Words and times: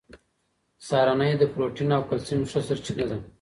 سهارنۍ 0.87 1.31
د 1.37 1.43
پروټین 1.53 1.89
او 1.97 2.01
کلسیم 2.09 2.41
ښه 2.51 2.59
سرچینه 2.67 3.05
ده. 3.09 3.17